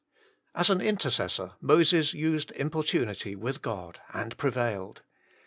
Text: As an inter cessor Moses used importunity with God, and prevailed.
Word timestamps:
As 0.55 0.71
an 0.71 0.81
inter 0.81 1.09
cessor 1.11 1.51
Moses 1.61 2.11
used 2.11 2.49
importunity 2.53 3.35
with 3.35 3.61
God, 3.61 4.01
and 4.13 4.35
prevailed. 4.35 5.03